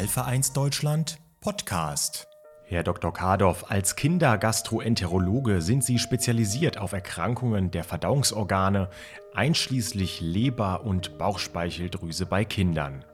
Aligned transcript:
Alpha 0.00 0.22
1 0.22 0.54
Deutschland 0.54 1.18
Podcast. 1.42 2.26
Herr 2.64 2.82
Dr. 2.82 3.12
Kardoff, 3.12 3.70
als 3.70 3.96
Kindergastroenterologe 3.96 5.60
sind 5.60 5.84
Sie 5.84 5.98
spezialisiert 5.98 6.78
auf 6.78 6.92
Erkrankungen 6.92 7.70
der 7.70 7.84
Verdauungsorgane, 7.84 8.88
einschließlich 9.34 10.22
Leber- 10.22 10.84
und 10.86 11.18
Bauchspeicheldrüse 11.18 12.24
bei 12.24 12.46
Kindern. 12.46 13.04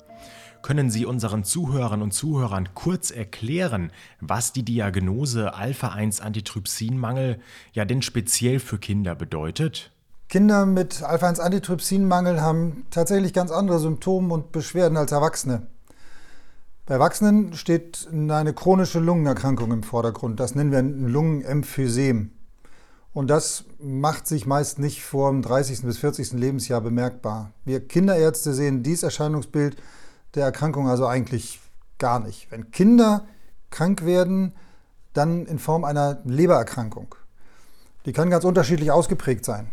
Können 0.63 0.89
Sie 0.89 1.07
unseren 1.07 1.43
Zuhörern 1.43 2.03
und 2.03 2.13
Zuhörern 2.13 2.69
kurz 2.75 3.11
erklären, 3.11 3.91
was 4.21 4.53
die 4.53 4.63
Diagnose 4.63 5.55
Alpha-1-Antitrypsinmangel 5.55 7.41
ja 7.73 7.85
denn 7.85 8.03
speziell 8.03 8.61
für 8.61 8.79
Kinder 8.79 9.17
bedeutet? 9.17 9.91
Kinder 10.29 10.67
mit 10.67 11.03
Alpha-1-Antitrypsinmangel 11.03 12.41
haben 12.41 12.87
tatsächlich 12.93 13.33
ganz 13.33 13.51
andere 13.51 13.81
Symptome 13.81 14.33
und 14.33 14.53
Beschwerden 14.53 14.97
als 14.97 15.11
Erwachsene. 15.11 15.67
Bei 16.87 16.95
Erwachsenen 16.95 17.53
steht 17.55 18.09
eine 18.13 18.55
chronische 18.55 19.01
Lungenerkrankung 19.01 19.73
im 19.73 19.83
Vordergrund. 19.83 20.39
Das 20.39 20.55
nennen 20.55 20.71
wir 20.71 20.79
ein 20.79 21.09
Lungenemphysem. 21.09 22.31
Und 23.13 23.29
das 23.29 23.65
macht 23.81 24.29
sich 24.29 24.47
meist 24.47 24.79
nicht 24.79 25.03
vor 25.03 25.33
dem 25.33 25.43
30. 25.43 25.83
bis 25.83 25.99
40. 25.99 26.35
Lebensjahr 26.35 26.81
bemerkbar. 26.81 27.51
Wir 27.65 27.85
Kinderärzte 27.85 28.55
sehen 28.55 28.85
dieses 28.85 29.03
Erscheinungsbild 29.03 29.77
der 30.37 30.45
Erkrankung 30.45 30.89
also 30.89 31.07
eigentlich 31.07 31.59
gar 31.99 32.21
nicht. 32.21 32.53
Wenn 32.53 32.71
Kinder 32.71 33.27
krank 33.71 34.05
werden, 34.05 34.53
dann 35.13 35.45
in 35.47 35.59
Form 35.59 35.83
einer 35.83 36.21
Lebererkrankung. 36.25 37.17
Die 38.05 38.13
kann 38.13 38.31
ganz 38.31 38.45
unterschiedlich 38.45 38.93
ausgeprägt 38.93 39.45
sein. 39.45 39.73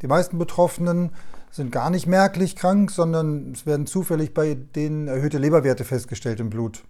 Die 0.00 0.06
meisten 0.06 0.38
Betroffenen 0.38 1.10
sind 1.52 1.70
gar 1.70 1.90
nicht 1.90 2.06
merklich 2.06 2.56
krank, 2.56 2.90
sondern 2.90 3.52
es 3.52 3.66
werden 3.66 3.86
zufällig 3.86 4.32
bei 4.32 4.54
denen 4.54 5.06
erhöhte 5.06 5.38
Leberwerte 5.38 5.84
festgestellt 5.84 6.40
im 6.40 6.48
Blut. 6.50 6.82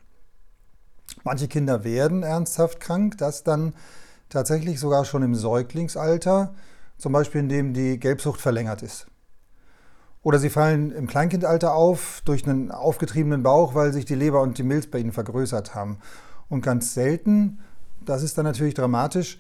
Manche 1.25 1.49
Kinder 1.49 1.85
werden 1.85 2.23
ernsthaft 2.23 2.79
krank, 2.81 3.19
das 3.19 3.43
dann 3.43 3.75
tatsächlich 4.29 4.79
sogar 4.79 5.05
schon 5.05 5.25
im 5.25 5.35
Säuglingsalter, 5.35 6.55
zum 6.97 7.13
Beispiel 7.13 7.41
indem 7.41 7.75
die 7.75 7.99
Gelbsucht 7.99 8.41
verlängert 8.41 8.83
ist. 8.83 9.09
Oder 10.23 10.39
sie 10.39 10.51
fallen 10.51 10.93
im 10.93 11.09
Kleinkindalter 11.09 11.75
auf 11.75 12.23
durch 12.25 12.49
einen 12.49 12.71
aufgetriebenen 12.71 13.43
Bauch, 13.43 13.75
weil 13.75 13.93
sich 13.93 14.05
die 14.05 14.15
Leber 14.15 14.41
und 14.41 14.57
die 14.57 14.63
Milz 14.63 14.87
bei 14.87 14.99
ihnen 14.99 15.13
vergrößert 15.13 15.75
haben. 15.75 15.99
Und 16.49 16.61
ganz 16.61 16.95
selten, 16.95 17.59
das 18.05 18.23
ist 18.23 18.39
dann 18.39 18.45
natürlich 18.45 18.75
dramatisch, 18.75 19.39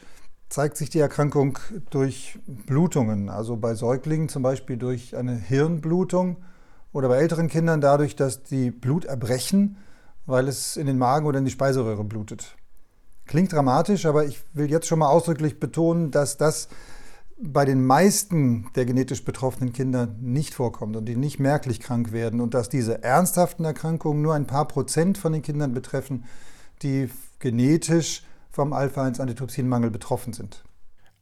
zeigt 0.52 0.76
sich 0.76 0.90
die 0.90 0.98
Erkrankung 0.98 1.58
durch 1.88 2.38
Blutungen, 2.46 3.30
also 3.30 3.56
bei 3.56 3.74
Säuglingen 3.74 4.28
zum 4.28 4.42
Beispiel 4.42 4.76
durch 4.76 5.16
eine 5.16 5.34
Hirnblutung 5.34 6.36
oder 6.92 7.08
bei 7.08 7.16
älteren 7.16 7.48
Kindern 7.48 7.80
dadurch, 7.80 8.16
dass 8.16 8.42
die 8.42 8.70
Blut 8.70 9.06
erbrechen, 9.06 9.78
weil 10.26 10.48
es 10.48 10.76
in 10.76 10.86
den 10.86 10.98
Magen 10.98 11.24
oder 11.24 11.38
in 11.38 11.46
die 11.46 11.50
Speiseröhre 11.50 12.04
blutet. 12.04 12.54
Klingt 13.24 13.50
dramatisch, 13.50 14.04
aber 14.04 14.26
ich 14.26 14.44
will 14.52 14.70
jetzt 14.70 14.86
schon 14.86 14.98
mal 14.98 15.08
ausdrücklich 15.08 15.58
betonen, 15.58 16.10
dass 16.10 16.36
das 16.36 16.68
bei 17.40 17.64
den 17.64 17.82
meisten 17.86 18.68
der 18.74 18.84
genetisch 18.84 19.24
betroffenen 19.24 19.72
Kinder 19.72 20.06
nicht 20.20 20.52
vorkommt 20.52 20.96
und 20.96 21.06
die 21.06 21.16
nicht 21.16 21.40
merklich 21.40 21.80
krank 21.80 22.12
werden 22.12 22.42
und 22.42 22.52
dass 22.52 22.68
diese 22.68 23.02
ernsthaften 23.02 23.64
Erkrankungen 23.64 24.20
nur 24.20 24.34
ein 24.34 24.46
paar 24.46 24.68
Prozent 24.68 25.16
von 25.16 25.32
den 25.32 25.40
Kindern 25.40 25.72
betreffen, 25.72 26.24
die 26.82 27.08
genetisch 27.38 28.24
vom 28.52 28.72
Alpha-1-Antitrypsinmangel 28.72 29.90
betroffen 29.90 30.32
sind. 30.32 30.62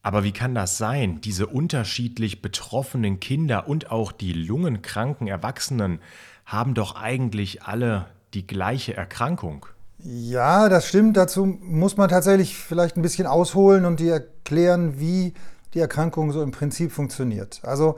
Aber 0.02 0.24
wie 0.24 0.32
kann 0.32 0.54
das 0.54 0.78
sein? 0.78 1.20
Diese 1.20 1.46
unterschiedlich 1.46 2.42
betroffenen 2.42 3.20
Kinder 3.20 3.68
und 3.68 3.90
auch 3.90 4.12
die 4.12 4.32
lungenkranken 4.32 5.28
Erwachsenen 5.28 6.00
haben 6.46 6.74
doch 6.74 6.96
eigentlich 6.96 7.62
alle 7.62 8.06
die 8.34 8.46
gleiche 8.46 8.96
Erkrankung. 8.96 9.66
Ja, 9.98 10.68
das 10.68 10.88
stimmt. 10.88 11.16
Dazu 11.16 11.44
muss 11.44 11.96
man 11.96 12.08
tatsächlich 12.08 12.56
vielleicht 12.56 12.96
ein 12.96 13.02
bisschen 13.02 13.26
ausholen 13.26 13.84
und 13.84 14.00
dir 14.00 14.14
erklären, 14.14 14.98
wie 14.98 15.34
die 15.74 15.80
Erkrankung 15.80 16.32
so 16.32 16.42
im 16.42 16.50
Prinzip 16.50 16.92
funktioniert. 16.92 17.60
Also 17.62 17.96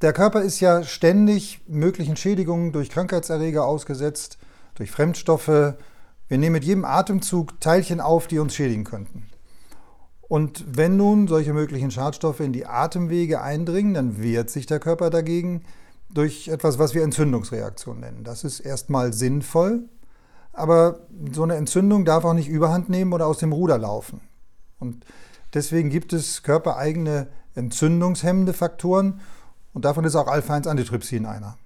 der 0.00 0.12
Körper 0.12 0.42
ist 0.42 0.60
ja 0.60 0.82
ständig 0.82 1.60
möglichen 1.66 2.16
Schädigungen 2.16 2.72
durch 2.72 2.88
Krankheitserreger 2.90 3.64
ausgesetzt, 3.64 4.38
durch 4.74 4.90
Fremdstoffe, 4.90 5.74
wir 6.28 6.38
nehmen 6.38 6.54
mit 6.54 6.64
jedem 6.64 6.84
Atemzug 6.84 7.60
Teilchen 7.60 8.00
auf, 8.00 8.26
die 8.26 8.38
uns 8.38 8.54
schädigen 8.54 8.84
könnten. 8.84 9.26
Und 10.28 10.64
wenn 10.66 10.96
nun 10.96 11.28
solche 11.28 11.52
möglichen 11.52 11.90
Schadstoffe 11.90 12.40
in 12.40 12.52
die 12.52 12.66
Atemwege 12.66 13.40
eindringen, 13.40 13.94
dann 13.94 14.20
wehrt 14.20 14.50
sich 14.50 14.66
der 14.66 14.80
Körper 14.80 15.08
dagegen 15.10 15.62
durch 16.10 16.48
etwas, 16.48 16.78
was 16.78 16.94
wir 16.94 17.04
Entzündungsreaktion 17.04 18.00
nennen. 18.00 18.24
Das 18.24 18.42
ist 18.42 18.60
erstmal 18.60 19.12
sinnvoll, 19.12 19.88
aber 20.52 21.06
so 21.32 21.44
eine 21.44 21.54
Entzündung 21.54 22.04
darf 22.04 22.24
auch 22.24 22.32
nicht 22.32 22.48
überhand 22.48 22.88
nehmen 22.88 23.12
oder 23.12 23.26
aus 23.26 23.38
dem 23.38 23.52
Ruder 23.52 23.78
laufen. 23.78 24.20
Und 24.78 25.04
deswegen 25.54 25.90
gibt 25.90 26.12
es 26.12 26.42
körpereigene 26.42 27.28
entzündungshemmende 27.54 28.52
Faktoren 28.52 29.20
und 29.72 29.84
davon 29.84 30.04
ist 30.04 30.16
auch 30.16 30.26
Alpha-1-Antitrypsin 30.26 31.26
einer. 31.26 31.56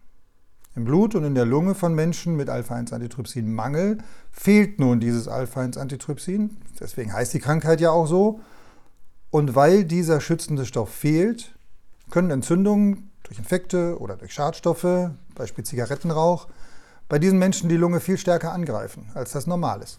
Im 0.76 0.84
Blut 0.84 1.16
und 1.16 1.24
in 1.24 1.34
der 1.34 1.46
Lunge 1.46 1.74
von 1.74 1.94
Menschen 1.94 2.36
mit 2.36 2.48
Alpha-1-Antitrypsin-Mangel 2.48 3.98
fehlt 4.30 4.78
nun 4.78 5.00
dieses 5.00 5.26
Alpha-1-Antitrypsin. 5.26 6.58
Deswegen 6.78 7.12
heißt 7.12 7.34
die 7.34 7.40
Krankheit 7.40 7.80
ja 7.80 7.90
auch 7.90 8.06
so. 8.06 8.40
Und 9.30 9.56
weil 9.56 9.84
dieser 9.84 10.20
schützende 10.20 10.64
Stoff 10.64 10.90
fehlt, 10.90 11.56
können 12.10 12.30
Entzündungen 12.30 13.10
durch 13.24 13.38
Infekte 13.38 13.98
oder 13.98 14.16
durch 14.16 14.32
Schadstoffe, 14.32 15.10
Beispiel 15.34 15.64
Zigarettenrauch, 15.64 16.46
bei 17.08 17.18
diesen 17.18 17.40
Menschen 17.40 17.68
die 17.68 17.76
Lunge 17.76 17.98
viel 17.98 18.16
stärker 18.16 18.52
angreifen, 18.52 19.10
als 19.14 19.32
das 19.32 19.48
normal 19.48 19.82
ist. 19.82 19.98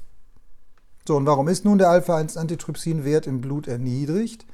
So, 1.06 1.18
und 1.18 1.26
warum 1.26 1.50
ist 1.50 1.66
nun 1.66 1.80
der 1.80 1.90
Alpha-1-Antitrypsin-Wert 1.90 3.28
im 3.28 3.42
Blut 3.42 3.68
erniedrigt? 3.68 4.46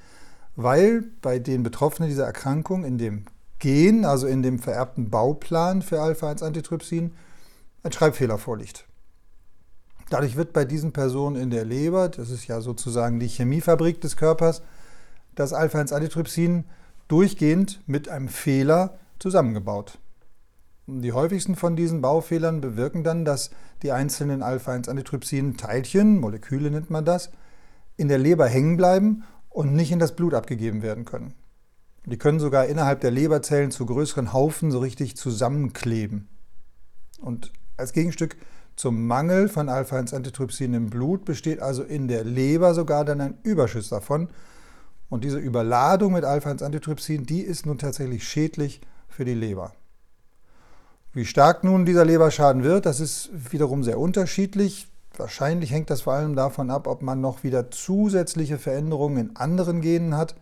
Weil 0.56 1.04
bei 1.22 1.38
den 1.38 1.62
Betroffenen 1.62 2.10
dieser 2.10 2.26
Erkrankung 2.26 2.84
in 2.84 2.98
dem 2.98 3.26
Gen, 3.60 4.06
also 4.06 4.28
in 4.28 4.44
dem 4.44 4.60
vererbten 4.60 5.10
Bauplan 5.10 5.82
für 5.82 6.02
Alpha-1-Antitrypsin, 6.02 7.12
ein 7.84 7.92
Schreibfehler 7.92 8.38
vorliegt. 8.38 8.86
Dadurch 10.10 10.36
wird 10.36 10.54
bei 10.54 10.64
diesen 10.64 10.94
Personen 10.94 11.36
in 11.36 11.50
der 11.50 11.66
Leber, 11.66 12.10
das 12.10 12.30
ist 12.30 12.48
ja 12.48 12.62
sozusagen 12.62 13.20
die 13.20 13.28
Chemiefabrik 13.28 14.00
des 14.00 14.16
Körpers, 14.16 14.62
das 15.36 15.54
Alpha-1-Antitrypsin 15.54 16.66
durchgehend 17.08 17.82
mit 17.88 18.10
einem 18.10 18.30
Fehler 18.30 18.98
zusammengebaut. 19.20 20.00
Die 20.88 21.12
häufigsten 21.12 21.56
von 21.56 21.76
diesen 21.76 22.00
Baufehlern 22.00 22.62
bewirken 22.62 23.04
dann, 23.04 23.26
dass 23.26 23.50
die 23.84 23.92
einzelnen 23.92 24.42
Alpha-1-Antitrypsin-Teilchen, 24.42 26.20
Moleküle 26.20 26.72
nennt 26.72 26.90
man 26.90 27.04
das, 27.04 27.30
in 27.98 28.08
der 28.08 28.20
Leber 28.20 28.48
hängen 28.48 28.78
bleiben 28.78 29.24
und 29.50 29.74
nicht 29.74 29.92
in 29.92 30.00
das 30.00 30.16
Blut 30.16 30.34
abgegeben 30.34 30.82
werden 30.82 31.04
können. 31.04 31.34
Die 32.10 32.18
können 32.18 32.40
sogar 32.40 32.68
innerhalb 32.68 33.02
der 33.02 33.12
Leberzellen 33.12 33.70
zu 33.70 33.86
größeren 33.86 34.32
Haufen 34.32 34.72
so 34.72 34.80
richtig 34.80 35.18
zusammenkleben. 35.18 36.30
Und 37.20 37.52
als 37.76 37.92
Gegenstück 37.92 38.38
zum 38.78 39.08
Mangel 39.08 39.50
von 39.50 39.68
Alpha-1-Antitrypsin 39.68 40.74
im 40.74 40.90
Blut 40.90 41.26
besteht 41.26 41.60
also 41.62 41.84
in 41.84 42.08
der 42.08 42.24
Leber 42.24 42.74
sogar 42.74 43.04
dann 43.04 43.20
ein 43.20 43.38
Überschuss 43.44 43.90
davon. 43.90 44.30
Und 45.10 45.26
diese 45.26 45.38
Überladung 45.38 46.14
mit 46.14 46.24
Alpha-1-Antitrypsin, 46.24 47.26
die 47.26 47.42
ist 47.42 47.66
nun 47.66 47.78
tatsächlich 47.78 48.26
schädlich 48.26 48.80
für 49.10 49.26
die 49.26 49.34
Leber. 49.34 49.74
Wie 51.12 51.26
stark 51.26 51.66
nun 51.66 51.86
dieser 51.86 52.06
Leberschaden 52.06 52.64
wird, 52.64 52.86
das 52.86 53.02
ist 53.02 53.32
wiederum 53.52 53.84
sehr 53.84 54.00
unterschiedlich. 54.00 54.88
Wahrscheinlich 55.18 55.72
hängt 55.72 55.90
das 55.90 56.02
vor 56.02 56.14
allem 56.14 56.38
davon 56.38 56.72
ab, 56.72 56.88
ob 56.88 57.02
man 57.02 57.20
noch 57.20 57.44
wieder 57.44 57.70
zusätzliche 57.70 58.58
Veränderungen 58.58 59.18
in 59.18 59.36
anderen 59.36 59.82
Genen 59.82 60.16
hat 60.16 60.36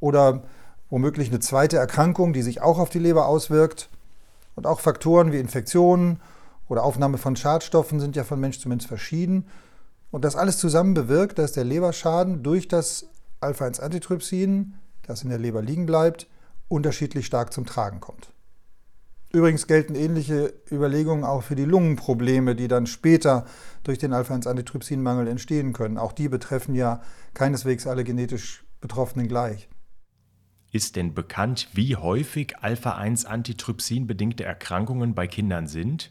oder 0.00 0.42
womöglich 0.94 1.30
eine 1.30 1.40
zweite 1.40 1.76
Erkrankung, 1.76 2.32
die 2.32 2.42
sich 2.42 2.62
auch 2.62 2.78
auf 2.78 2.88
die 2.88 3.00
Leber 3.00 3.26
auswirkt. 3.26 3.90
Und 4.54 4.64
auch 4.64 4.78
Faktoren 4.78 5.32
wie 5.32 5.40
Infektionen 5.40 6.20
oder 6.68 6.84
Aufnahme 6.84 7.18
von 7.18 7.34
Schadstoffen 7.34 7.98
sind 7.98 8.14
ja 8.14 8.22
von 8.22 8.38
Mensch 8.38 8.60
zu 8.60 8.68
Mensch 8.68 8.86
verschieden. 8.86 9.48
Und 10.12 10.24
das 10.24 10.36
alles 10.36 10.56
zusammen 10.58 10.94
bewirkt, 10.94 11.40
dass 11.40 11.50
der 11.50 11.64
Leberschaden 11.64 12.44
durch 12.44 12.68
das 12.68 13.08
Alpha-1-Antitrypsin, 13.40 14.74
das 15.02 15.24
in 15.24 15.30
der 15.30 15.40
Leber 15.40 15.62
liegen 15.62 15.84
bleibt, 15.84 16.28
unterschiedlich 16.68 17.26
stark 17.26 17.52
zum 17.52 17.66
Tragen 17.66 17.98
kommt. 17.98 18.30
Übrigens 19.32 19.66
gelten 19.66 19.96
ähnliche 19.96 20.54
Überlegungen 20.70 21.24
auch 21.24 21.42
für 21.42 21.56
die 21.56 21.64
Lungenprobleme, 21.64 22.54
die 22.54 22.68
dann 22.68 22.86
später 22.86 23.46
durch 23.82 23.98
den 23.98 24.12
Alpha-1-Antitrypsinmangel 24.12 25.26
entstehen 25.26 25.72
können. 25.72 25.98
Auch 25.98 26.12
die 26.12 26.28
betreffen 26.28 26.76
ja 26.76 27.02
keineswegs 27.34 27.88
alle 27.88 28.04
genetisch 28.04 28.64
Betroffenen 28.80 29.26
gleich. 29.26 29.68
Ist 30.74 30.96
denn 30.96 31.14
bekannt, 31.14 31.68
wie 31.72 31.94
häufig 31.94 32.56
Alpha-1-Antitrypsin-bedingte 32.60 34.42
Erkrankungen 34.42 35.14
bei 35.14 35.28
Kindern 35.28 35.68
sind? 35.68 36.10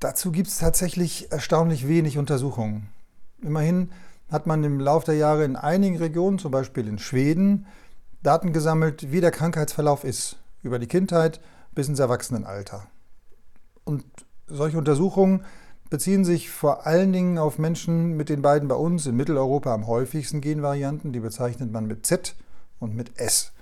Dazu 0.00 0.32
gibt 0.32 0.48
es 0.48 0.58
tatsächlich 0.58 1.30
erstaunlich 1.30 1.86
wenig 1.86 2.18
Untersuchungen. 2.18 2.88
Immerhin 3.40 3.92
hat 4.28 4.48
man 4.48 4.64
im 4.64 4.80
Laufe 4.80 5.06
der 5.06 5.14
Jahre 5.14 5.44
in 5.44 5.54
einigen 5.54 5.98
Regionen, 5.98 6.40
zum 6.40 6.50
Beispiel 6.50 6.88
in 6.88 6.98
Schweden, 6.98 7.68
Daten 8.24 8.52
gesammelt, 8.52 9.12
wie 9.12 9.20
der 9.20 9.30
Krankheitsverlauf 9.30 10.02
ist, 10.02 10.38
über 10.64 10.80
die 10.80 10.88
Kindheit 10.88 11.40
bis 11.72 11.86
ins 11.86 12.00
Erwachsenenalter. 12.00 12.88
Und 13.84 14.04
solche 14.48 14.78
Untersuchungen, 14.78 15.44
beziehen 15.90 16.24
sich 16.24 16.50
vor 16.50 16.88
allen 16.88 17.12
Dingen 17.12 17.38
auf 17.38 17.60
Menschen 17.60 18.16
mit 18.16 18.30
den 18.30 18.42
beiden 18.42 18.66
bei 18.66 18.74
uns 18.74 19.06
in 19.06 19.14
Mitteleuropa 19.14 19.72
am 19.72 19.86
häufigsten 19.86 20.40
Genvarianten. 20.40 21.12
Die 21.12 21.20
bezeichnet 21.20 21.70
man 21.70 21.86
mit 21.86 22.04
Z 22.04 22.34
und 22.80 22.96
mit 22.96 23.16
S. 23.16 23.52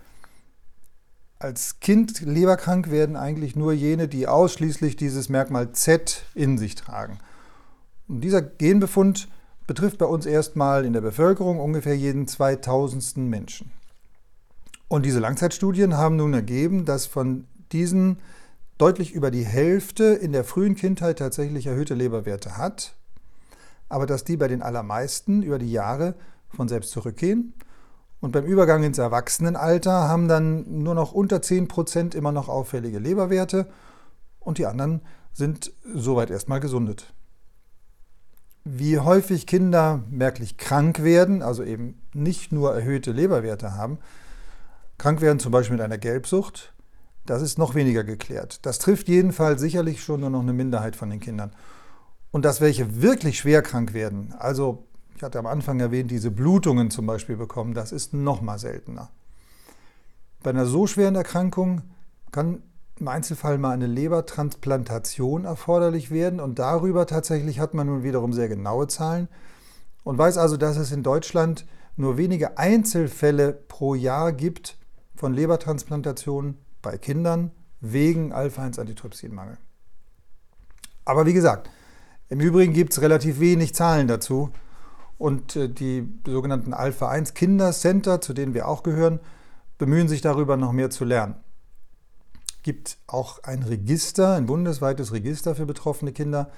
Als 1.41 1.79
Kind 1.79 2.21
leberkrank 2.21 2.91
werden 2.91 3.15
eigentlich 3.15 3.55
nur 3.55 3.73
jene, 3.73 4.09
die 4.09 4.27
ausschließlich 4.27 4.97
dieses 4.97 5.29
Merkmal 5.29 5.71
Z 5.71 6.25
in 6.35 6.59
sich 6.59 6.75
tragen. 6.75 7.19
Und 8.09 8.23
dieser 8.23 8.43
Genbefund 8.43 9.29
betrifft 9.69 9.99
bei 9.99 10.07
uns 10.07 10.27
erstmal 10.27 10.85
in 10.85 10.95
der 10.95 11.01
Bevölkerung 11.01 11.61
ungefähr 11.61 11.97
jeden 11.97 12.27
2000. 12.27 13.19
Menschen. 13.19 13.71
Und 14.89 15.07
diese 15.07 15.21
Langzeitstudien 15.21 15.97
haben 15.97 16.17
nun 16.17 16.35
ergeben, 16.35 16.85
dass 16.85 17.07
von 17.07 17.47
diesen 17.71 18.19
deutlich 18.79 19.13
über 19.13 19.31
die 19.31 19.45
Hälfte 19.45 20.05
in 20.05 20.33
der 20.33 20.43
frühen 20.43 20.75
Kindheit 20.75 21.21
tatsächlich 21.21 21.67
erhöhte 21.67 21.95
Leberwerte 21.95 22.57
hat, 22.57 22.95
aber 23.89 24.07
dass 24.07 24.25
die 24.25 24.37
bei 24.37 24.49
den 24.49 24.63
allermeisten 24.63 25.43
über 25.45 25.59
die 25.59 25.71
Jahre 25.71 26.15
von 26.49 26.67
selbst 26.67 26.91
zurückgehen. 26.91 27.53
Und 28.21 28.33
beim 28.33 28.45
Übergang 28.45 28.83
ins 28.83 28.99
Erwachsenenalter 28.99 30.09
haben 30.09 30.27
dann 30.29 30.83
nur 30.83 30.95
noch 30.95 31.13
unter 31.13 31.37
10% 31.37 32.17
immer 32.17 32.33
noch 32.33 32.49
auffällige 32.49 32.99
Leberwerte 32.99 33.67
und 34.41 34.59
die 34.59 34.67
anderen 34.67 35.03
sind 35.33 35.73
soweit 35.95 36.31
erstmal 36.31 36.59
gesundet. 36.59 37.15
Wie 38.65 38.99
häufig 38.99 39.47
Kinder 39.47 40.03
merklich 40.11 40.57
krank 40.57 41.03
werden, 41.03 41.43
also 41.43 41.63
eben 41.63 42.03
nicht 42.13 42.51
nur 42.51 42.75
erhöhte 42.75 43.13
Leberwerte 43.13 43.75
haben, 43.75 43.99
krank 44.99 45.21
werden 45.21 45.39
zum 45.39 45.53
Beispiel 45.53 45.77
mit 45.77 45.85
einer 45.85 45.97
Gelbsucht, 45.97 46.75
das 47.25 47.41
ist 47.43 47.57
noch 47.59 47.75
weniger 47.75 48.05
geklärt. 48.05 48.67
Das 48.67 48.79
trifft 48.79 49.09
jedenfalls 49.09 49.61
sicherlich 49.61 50.03
schon 50.03 50.21
nur 50.21 50.31
noch 50.31 50.41
eine 50.41 50.55
Minderheit 50.55 50.97
von 50.97 51.11
den 51.11 51.21
Kindern. 51.21 51.53
Und 52.31 52.45
dass 52.45 52.61
welche 52.61 53.01
wirklich 53.01 53.39
schwer 53.39 53.63
krank 53.63 53.95
werden, 53.95 54.35
also 54.39 54.88
ich 55.19 55.25
hatte 55.25 55.41
am 55.41 55.47
Anfang 55.47 55.81
erwähnt, 55.81 56.13
diese 56.13 56.31
Blutungen 56.31 56.93
zum 56.93 57.05
Beispiel 57.05 57.37
bekommen, 57.37 57.75
das 57.75 57.91
ist 57.91 58.15
noch 58.15 58.41
mal 58.41 58.57
seltener. 58.57 59.11
Bei 60.45 60.51
einer 60.51 60.65
so 60.65 60.87
schweren 60.87 61.17
Erkrankung 61.17 61.83
kann 62.31 62.63
im 63.01 63.09
Einzelfall 63.09 63.59
mal 63.59 63.73
eine 63.73 63.89
Lebertransplantation 63.89 65.45
erforderlich 65.45 66.13
werden 66.13 66.39
und 66.39 66.61
darüber 66.61 67.05
tatsächlich 67.05 67.59
hat 67.59 67.75
man 67.75 67.89
nun 67.89 68.05
wiederum 68.05 68.33
sehr 68.33 68.49
genaue 68.49 68.87
Zahlen 68.87 69.27
und 70.05 70.19
weiß 70.19 70.39
also, 70.39 70.57
dass 70.57 70.77
es 70.77 70.93
in 70.93 71.03
Deutschland 71.03 71.67
nur 71.97 72.17
wenige 72.17 72.57
Einzelfälle 72.57 73.53
pro 73.53 73.97
Jahr 73.97 74.33
gibt 74.33 74.79
von 75.17 75.35
Lebertransplantationen 75.35 76.59
bei 76.81 76.97
Kindern 76.97 77.51
wegen 77.81 78.33
Alpha-1-Antitrypsinmangel. 78.33 79.59
Aber 81.05 81.27
wie 81.27 81.33
gesagt, 81.33 81.71
im 82.29 82.39
Übrigen 82.39 82.73
gibt 82.73 82.93
es 82.93 83.03
relativ 83.03 83.41
wenig 83.41 83.75
Zahlen 83.75 84.07
dazu. 84.07 84.53
Und 85.19 85.57
äh, 85.57 85.69
die 85.69 86.09
sogenannten 86.25 86.73
Alpha-1 86.73 87.35
Kindercenter, 87.35 88.21
zu 88.21 88.33
denen 88.33 88.55
wir 88.55 88.69
auch 88.69 88.83
gehören, 88.83 89.21
bemühen 89.77 90.09
sich 90.09 90.21
darüber 90.21 90.57
noch 90.57 90.73
mehr 90.73 90.91
zu 90.91 91.05
lernen. 91.05 91.35
Es 92.47 92.63
gibt 92.63 92.99
auch 93.07 93.43
ein 93.43 93.63
Register, 93.63 94.35
ein 94.35 94.47
bundesweites 94.47 95.13
Register 95.13 95.55
für 95.55 95.67
betroffene 95.67 96.13
Kinder. 96.13 96.51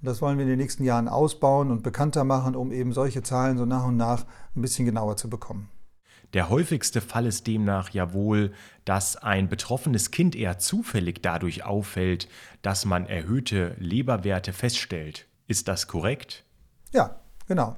Und 0.00 0.06
das 0.06 0.22
wollen 0.22 0.38
wir 0.38 0.44
in 0.44 0.50
den 0.50 0.58
nächsten 0.58 0.84
Jahren 0.84 1.08
ausbauen 1.08 1.70
und 1.70 1.82
bekannter 1.82 2.24
machen, 2.24 2.56
um 2.56 2.72
eben 2.72 2.92
solche 2.92 3.22
Zahlen 3.22 3.58
so 3.58 3.64
nach 3.64 3.84
und 3.84 3.96
nach 3.96 4.24
ein 4.56 4.62
bisschen 4.62 4.86
genauer 4.86 5.16
zu 5.16 5.28
bekommen. 5.28 5.68
Der 6.32 6.48
häufigste 6.48 7.00
Fall 7.00 7.26
ist 7.26 7.48
demnach 7.48 7.90
ja 7.90 8.12
wohl, 8.12 8.52
dass 8.84 9.16
ein 9.16 9.48
betroffenes 9.48 10.12
Kind 10.12 10.36
eher 10.36 10.58
zufällig 10.58 11.22
dadurch 11.22 11.64
auffällt, 11.64 12.28
dass 12.62 12.84
man 12.84 13.06
erhöhte 13.06 13.74
Leberwerte 13.78 14.52
feststellt. 14.52 15.26
Ist 15.48 15.66
das 15.66 15.88
korrekt? 15.88 16.44
Ja, 16.92 17.16
genau. 17.48 17.76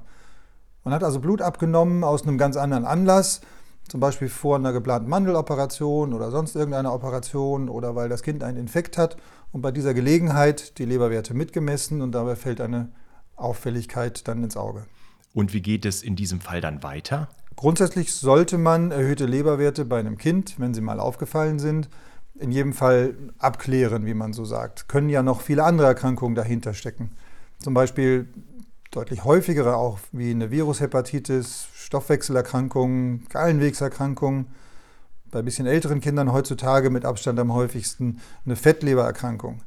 Man 0.83 0.93
hat 0.93 1.03
also 1.03 1.19
Blut 1.19 1.41
abgenommen 1.41 2.03
aus 2.03 2.23
einem 2.23 2.37
ganz 2.37 2.57
anderen 2.57 2.85
Anlass, 2.85 3.41
zum 3.87 3.99
Beispiel 3.99 4.29
vor 4.29 4.57
einer 4.57 4.73
geplanten 4.73 5.09
Mandeloperation 5.09 6.13
oder 6.13 6.29
sonst 6.31 6.55
irgendeiner 6.55 6.93
Operation 6.93 7.69
oder 7.69 7.95
weil 7.95 8.09
das 8.09 8.23
Kind 8.23 8.43
einen 8.43 8.57
Infekt 8.57 8.97
hat 8.97 9.17
und 9.51 9.61
bei 9.61 9.71
dieser 9.71 9.93
Gelegenheit 9.93 10.77
die 10.77 10.85
Leberwerte 10.85 11.33
mitgemessen 11.33 12.01
und 12.01 12.11
dabei 12.11 12.35
fällt 12.35 12.59
eine 12.59 12.89
Auffälligkeit 13.35 14.27
dann 14.27 14.43
ins 14.43 14.57
Auge. 14.57 14.85
Und 15.33 15.53
wie 15.53 15.61
geht 15.61 15.85
es 15.85 16.03
in 16.03 16.15
diesem 16.15 16.41
Fall 16.41 16.61
dann 16.61 16.83
weiter? 16.83 17.29
Grundsätzlich 17.55 18.13
sollte 18.13 18.57
man 18.57 18.91
erhöhte 18.91 19.25
Leberwerte 19.25 19.85
bei 19.85 19.99
einem 19.99 20.17
Kind, 20.17 20.59
wenn 20.59 20.73
sie 20.73 20.81
mal 20.81 20.99
aufgefallen 20.99 21.59
sind, 21.59 21.89
in 22.35 22.51
jedem 22.51 22.73
Fall 22.73 23.15
abklären, 23.37 24.05
wie 24.05 24.13
man 24.13 24.33
so 24.33 24.43
sagt. 24.43 24.89
Können 24.89 25.09
ja 25.09 25.23
noch 25.23 25.41
viele 25.41 25.63
andere 25.63 25.87
Erkrankungen 25.87 26.35
dahinter 26.35 26.73
stecken. 26.73 27.11
Zum 27.59 27.73
Beispiel 27.73 28.27
deutlich 28.93 29.23
häufigere 29.23 29.75
auch 29.75 29.99
wie 30.11 30.31
eine 30.31 30.51
Virushepatitis, 30.51 31.67
Stoffwechselerkrankungen, 31.73 33.25
Gallenwegserkrankungen. 33.29 34.47
Bei 35.31 35.39
ein 35.39 35.45
bisschen 35.45 35.65
älteren 35.65 35.99
Kindern 35.99 36.31
heutzutage 36.31 36.91
mit 36.91 37.03
Abstand 37.03 37.39
am 37.39 37.53
häufigsten 37.53 38.21
eine 38.45 38.55
Fettlebererkrankung. 38.55 39.63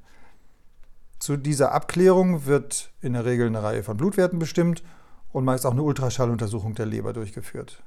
Zu 1.18 1.36
dieser 1.36 1.72
Abklärung 1.72 2.46
wird 2.46 2.92
in 3.00 3.14
der 3.14 3.24
Regel 3.24 3.48
eine 3.48 3.62
Reihe 3.62 3.82
von 3.82 3.96
Blutwerten 3.96 4.38
bestimmt 4.38 4.84
und 5.32 5.44
meist 5.44 5.66
auch 5.66 5.72
eine 5.72 5.82
Ultraschalluntersuchung 5.82 6.74
der 6.74 6.86
Leber 6.86 7.12
durchgeführt. 7.12 7.82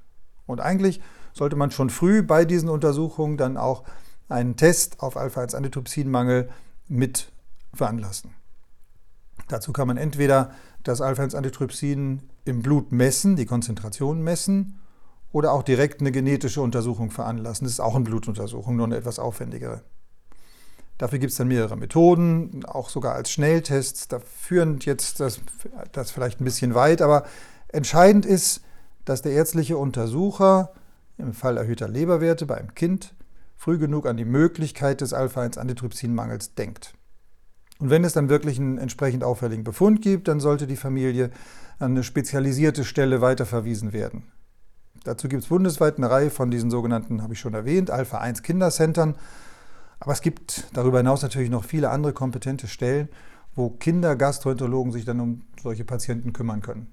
Und 0.45 0.59
eigentlich 0.59 1.00
sollte 1.31 1.56
man 1.56 1.71
schon 1.71 1.89
früh 1.89 2.21
bei 2.21 2.44
diesen 2.44 2.68
Untersuchungen 2.68 3.38
dann 3.38 3.56
auch 3.56 3.83
einen 4.27 4.57
Test 4.57 5.00
auf 5.00 5.15
Alpha-1-Antitrypsinmangel 5.15 6.50
mit 6.88 7.31
veranlassen. 7.74 8.33
Dazu 9.47 9.71
kann 9.71 9.88
man 9.88 9.97
entweder 9.97 10.51
das 10.83 11.01
Alpha-1-Antitrypsin 11.01 12.21
im 12.45 12.61
Blut 12.61 12.91
messen, 12.91 13.35
die 13.35 13.45
Konzentration 13.45 14.21
messen, 14.23 14.79
oder 15.31 15.53
auch 15.53 15.63
direkt 15.63 16.01
eine 16.01 16.11
genetische 16.11 16.61
Untersuchung 16.61 17.11
veranlassen. 17.11 17.65
Das 17.65 17.73
ist 17.73 17.79
auch 17.79 17.95
eine 17.95 18.03
Blutuntersuchung, 18.03 18.75
nur 18.75 18.87
eine 18.87 18.97
etwas 18.97 19.19
aufwendigere. 19.19 19.83
Dafür 20.97 21.19
gibt 21.19 21.31
es 21.31 21.37
dann 21.37 21.47
mehrere 21.47 21.77
Methoden, 21.77 22.65
auch 22.65 22.89
sogar 22.89 23.13
als 23.13 23.31
Schnelltests. 23.31 24.07
Da 24.07 24.19
führen 24.19 24.79
jetzt 24.81 25.19
das, 25.19 25.39
das 25.91 26.11
vielleicht 26.11 26.41
ein 26.41 26.45
bisschen 26.45 26.75
weit, 26.75 27.01
aber 27.01 27.25
entscheidend 27.69 28.25
ist, 28.25 28.61
dass 29.05 29.21
der 29.21 29.31
ärztliche 29.31 29.77
Untersucher 29.77 30.73
im 31.17 31.33
Fall 31.33 31.57
erhöhter 31.57 31.87
Leberwerte 31.87 32.45
beim 32.45 32.75
Kind 32.75 33.13
früh 33.55 33.77
genug 33.77 34.07
an 34.07 34.17
die 34.17 34.25
Möglichkeit 34.25 35.01
des 35.01 35.13
Alpha-1-Antitrypsinmangels 35.13 36.55
denkt. 36.55 36.93
Und 37.79 37.89
wenn 37.89 38.03
es 38.03 38.13
dann 38.13 38.29
wirklich 38.29 38.59
einen 38.59 38.77
entsprechend 38.77 39.24
auffälligen 39.24 39.63
Befund 39.63 40.01
gibt, 40.01 40.27
dann 40.27 40.39
sollte 40.39 40.67
die 40.67 40.75
Familie 40.75 41.31
an 41.79 41.91
eine 41.91 42.03
spezialisierte 42.03 42.83
Stelle 42.83 43.21
weiterverwiesen 43.21 43.93
werden. 43.93 44.24
Dazu 45.05 45.29
gibt 45.29 45.43
es 45.43 45.50
bundesweit 45.50 45.98
eine 45.98 46.09
Reihe 46.09 46.29
von 46.29 46.51
diesen 46.51 46.69
sogenannten, 46.69 47.24
habe 47.24 47.33
ich 47.33 47.39
schon 47.39 47.53
erwähnt, 47.53 47.89
Alpha-1-Kindercentern. 47.89 49.15
Aber 50.01 50.12
es 50.12 50.21
gibt 50.21 50.67
darüber 50.74 50.98
hinaus 50.98 51.21
natürlich 51.21 51.50
noch 51.50 51.63
viele 51.63 51.89
andere 51.89 52.12
kompetente 52.12 52.67
Stellen, 52.67 53.07
wo 53.55 53.69
Kindergastroenterologen 53.69 54.91
sich 54.91 55.05
dann 55.05 55.19
um 55.21 55.41
solche 55.62 55.86
Patienten 55.86 56.33
kümmern 56.33 56.62
können. 56.62 56.88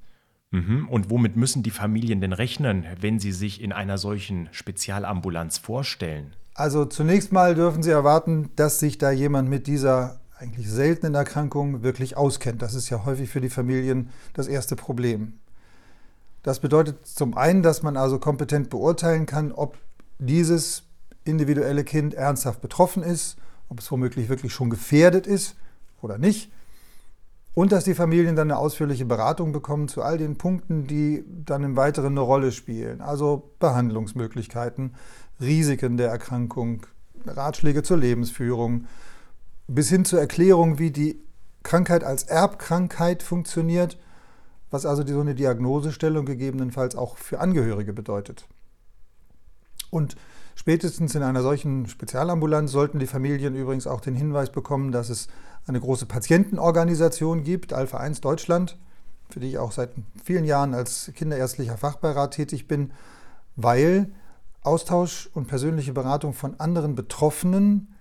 Mhm. 0.53 0.89
Und 0.89 1.11
womit 1.11 1.37
müssen 1.37 1.65
die 1.65 1.71
Familien 1.71 2.21
denn 2.21 2.33
rechnen, 2.33 2.85
wenn 3.01 3.19
sie 3.19 3.33
sich 3.33 3.61
in 3.61 3.73
einer 3.73 3.99
solchen 3.99 4.49
Spezialambulanz 4.53 5.59
vorstellen? 5.59 6.33
Also 6.55 6.85
zunächst 6.85 7.33
mal 7.33 7.55
dürfen 7.55 7.83
Sie 7.83 7.91
erwarten, 7.91 8.51
dass 8.57 8.79
sich 8.79 8.99
da 8.99 9.11
jemand 9.11 9.51
mit 9.51 9.67
dieser 9.67 10.21
eigentlich 10.39 10.71
seltenen 10.71 11.15
Erkrankung 11.15 11.83
wirklich 11.83 12.17
auskennt. 12.17 12.61
Das 12.61 12.75
ist 12.75 12.91
ja 12.91 13.05
häufig 13.05 13.31
für 13.31 13.41
die 13.41 13.49
Familien 13.49 14.11
das 14.35 14.49
erste 14.49 14.77
Problem. 14.77 15.35
Das 16.43 16.61
bedeutet 16.61 17.07
zum 17.07 17.37
einen, 17.37 17.63
dass 17.63 17.83
man 17.83 17.97
also 17.97 18.19
kompetent 18.19 18.71
beurteilen 18.71 19.27
kann, 19.27 19.51
ob 19.51 19.79
dieses 20.19 20.85
individuelle 21.25 21.85
Kind 21.85 22.15
ernsthaft 22.15 22.61
betroffen 22.61 23.03
ist, 23.03 23.37
ob 23.69 23.81
es 23.81 23.91
womöglich 23.91 24.29
wirklich 24.29 24.53
schon 24.53 24.71
gefährdet 24.71 25.27
ist 25.27 25.57
oder 26.03 26.19
nicht. 26.19 26.53
Und 27.55 27.73
dass 27.73 27.85
die 27.85 27.95
Familien 27.95 28.37
dann 28.37 28.51
eine 28.51 28.59
ausführliche 28.59 29.07
Beratung 29.07 29.53
bekommen 29.53 29.89
zu 29.89 30.03
all 30.03 30.19
den 30.19 30.37
Punkten, 30.37 30.87
die 30.87 31.25
dann 31.27 31.65
im 31.65 31.75
Weiteren 31.75 32.13
eine 32.13 32.21
Rolle 32.21 32.53
spielen. 32.53 33.01
Also 33.01 33.51
Behandlungsmöglichkeiten, 33.59 34.95
Risiken 35.41 35.97
der 35.97 36.11
Erkrankung, 36.11 36.83
Ratschläge 37.27 37.83
zur 37.83 37.97
Lebensführung, 37.97 38.85
bis 39.67 39.89
hin 39.89 40.05
zur 40.05 40.21
Erklärung, 40.21 40.79
wie 40.79 40.91
die 40.91 41.21
Krankheit 41.63 42.05
als 42.05 42.25
Erbkrankheit 42.25 43.23
funktioniert, 43.23 43.99
was 44.71 44.87
also 44.87 45.07
so 45.07 45.21
eine 45.21 45.35
Diagnosestellung 45.35 46.27
gegebenenfalls 46.27 46.97
auch 46.97 47.17
für 47.19 47.41
Angehörige 47.41 47.93
bedeutet. 47.93 48.47
Und 49.91 50.17
Spätestens 50.59 51.15
in 51.15 51.23
einer 51.23 51.43
solchen 51.43 51.87
Spezialambulanz 51.87 52.73
sollten 52.73 52.99
die 52.99 53.07
Familien 53.07 53.55
übrigens 53.55 53.87
auch 53.87 54.01
den 54.01 54.15
Hinweis 54.15 54.51
bekommen, 54.51 54.91
dass 54.91 55.11
es 55.11 55.29
eine 55.67 55.79
große 55.79 56.07
Patientenorganisation 56.07 57.45
gibt, 57.45 57.75
Alpha 57.75 57.99
1 57.99 58.23
Deutschland, 58.23 58.79
für 59.29 59.39
die 59.39 59.49
ich 59.49 59.59
auch 59.59 59.71
seit 59.71 59.91
vielen 60.25 60.47
Jahren 60.47 60.73
als 60.73 61.13
kinderärztlicher 61.15 61.77
Fachbeirat 61.77 62.33
tätig 62.33 62.67
bin, 62.67 62.93
weil 63.55 64.11
Austausch 64.63 65.29
und 65.35 65.47
persönliche 65.47 65.93
Beratung 65.93 66.33
von 66.33 66.59
anderen 66.59 66.95
Betroffenen 66.95 67.95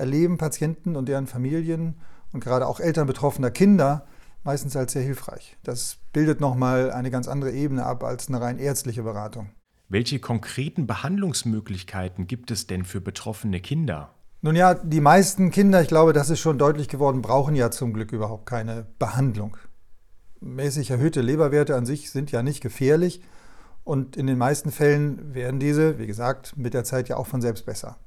erleben 0.00 0.38
Patienten 0.38 0.96
und 0.96 1.08
deren 1.08 1.28
Familien 1.28 2.00
und 2.32 2.42
gerade 2.42 2.66
auch 2.66 2.80
Eltern 2.80 3.06
betroffener 3.06 3.50
Kinder 3.50 4.06
meistens 4.42 4.74
als 4.76 4.92
sehr 4.92 5.02
hilfreich. 5.02 5.56
Das 5.62 5.98
bildet 6.12 6.40
nochmal 6.40 6.90
eine 6.90 7.10
ganz 7.10 7.28
andere 7.28 7.52
Ebene 7.52 7.84
ab 7.84 8.02
als 8.02 8.28
eine 8.28 8.40
rein 8.40 8.58
ärztliche 8.58 9.02
Beratung. 9.02 9.50
Welche 9.88 10.20
konkreten 10.20 10.86
Behandlungsmöglichkeiten 10.86 12.26
gibt 12.26 12.50
es 12.50 12.66
denn 12.66 12.84
für 12.84 13.00
betroffene 13.00 13.60
Kinder? 13.60 14.14
Nun 14.40 14.56
ja, 14.56 14.74
die 14.74 15.00
meisten 15.00 15.50
Kinder, 15.50 15.82
ich 15.82 15.88
glaube, 15.88 16.12
das 16.12 16.30
ist 16.30 16.40
schon 16.40 16.58
deutlich 16.58 16.88
geworden, 16.88 17.20
brauchen 17.20 17.54
ja 17.54 17.70
zum 17.70 17.92
Glück 17.92 18.12
überhaupt 18.12 18.46
keine 18.46 18.86
Behandlung. 18.98 19.56
Mäßig 20.40 20.90
erhöhte 20.90 21.20
Leberwerte 21.20 21.76
an 21.76 21.84
sich 21.84 22.10
sind 22.10 22.32
ja 22.32 22.42
nicht 22.42 22.62
gefährlich 22.62 23.22
und 23.84 24.16
in 24.16 24.26
den 24.26 24.38
meisten 24.38 24.70
Fällen 24.70 25.34
werden 25.34 25.60
diese, 25.60 25.98
wie 25.98 26.06
gesagt, 26.06 26.56
mit 26.56 26.72
der 26.72 26.84
Zeit 26.84 27.08
ja 27.10 27.16
auch 27.16 27.26
von 27.26 27.42
selbst 27.42 27.66
besser. 27.66 27.98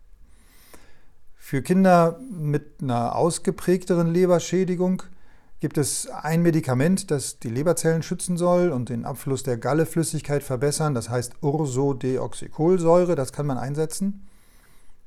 Für 1.45 1.61
Kinder 1.61 2.21
mit 2.31 2.81
einer 2.81 3.17
ausgeprägteren 3.17 4.07
Leberschädigung 4.07 5.03
gibt 5.59 5.77
es 5.77 6.09
ein 6.09 6.41
Medikament, 6.41 7.11
das 7.11 7.37
die 7.37 7.49
Leberzellen 7.49 8.01
schützen 8.01 8.37
soll 8.37 8.69
und 8.69 8.87
den 8.87 9.03
Abfluss 9.03 9.43
der 9.43 9.57
Galleflüssigkeit 9.57 10.41
verbessern. 10.41 10.95
Das 10.95 11.09
heißt 11.09 11.33
Ursodeoxycholsäure. 11.41 13.15
Das 13.15 13.33
kann 13.33 13.45
man 13.45 13.57
einsetzen. 13.57 14.25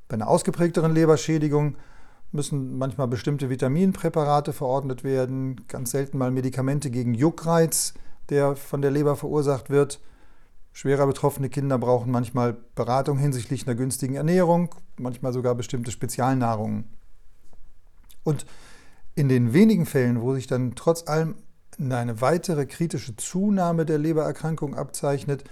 Bei 0.07 0.13
einer 0.13 0.27
ausgeprägteren 0.27 0.93
Leberschädigung 0.93 1.75
müssen 2.31 2.77
manchmal 2.77 3.07
bestimmte 3.07 3.49
Vitaminpräparate 3.49 4.53
verordnet 4.53 5.03
werden, 5.03 5.65
ganz 5.67 5.89
selten 5.89 6.19
mal 6.19 6.29
Medikamente 6.29 6.91
gegen 6.91 7.15
Juckreiz, 7.15 7.95
der 8.29 8.55
von 8.55 8.83
der 8.83 8.91
Leber 8.91 9.15
verursacht 9.15 9.71
wird. 9.71 9.99
Schwerer 10.77 11.07
betroffene 11.07 11.49
Kinder 11.49 11.79
brauchen 11.79 12.11
manchmal 12.11 12.55
Beratung 12.75 13.17
hinsichtlich 13.17 13.65
einer 13.65 13.75
günstigen 13.75 14.13
Ernährung, 14.13 14.75
manchmal 14.99 15.33
sogar 15.33 15.55
bestimmte 15.55 15.89
Spezialnahrungen. 15.89 16.83
Und 18.23 18.45
in 19.15 19.27
den 19.27 19.53
wenigen 19.53 19.87
Fällen, 19.87 20.21
wo 20.21 20.35
sich 20.35 20.45
dann 20.45 20.75
trotz 20.75 21.07
allem 21.07 21.33
eine 21.79 22.21
weitere 22.21 22.67
kritische 22.67 23.15
Zunahme 23.15 23.87
der 23.87 23.97
Lebererkrankung 23.97 24.75
abzeichnet, 24.75 25.45